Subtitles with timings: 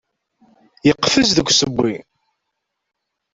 [0.87, 1.93] Yeqfez deg usewwi.